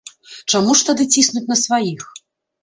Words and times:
Чаму 0.53 0.71
ж 0.79 0.87
тады 0.87 1.03
ціснуць 1.17 1.45
на 1.53 1.59
сваіх? 1.65 2.01